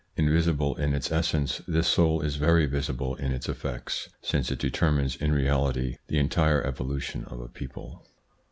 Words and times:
Invisible 0.15 0.75
in 0.77 0.95
its 0.95 1.11
essence, 1.11 1.61
this 1.67 1.87
soul 1.87 2.21
is 2.21 2.37
very 2.37 2.65
visible 2.65 3.13
in 3.17 3.31
its 3.31 3.47
effects, 3.47 4.09
since 4.19 4.49
it 4.49 4.57
de 4.57 4.71
termines 4.71 5.15
in 5.21 5.31
reality 5.31 5.97
the 6.07 6.17
entire 6.17 6.63
evolution 6.63 7.23
of 7.25 7.39
a 7.39 7.47
people. 7.47 8.03